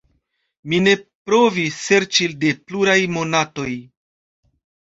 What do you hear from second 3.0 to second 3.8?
monatoj.